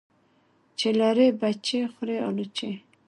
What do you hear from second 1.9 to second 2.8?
خوري الوچی.